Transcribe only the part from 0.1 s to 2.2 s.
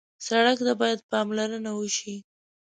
سړک ته باید پاملرنه وشي.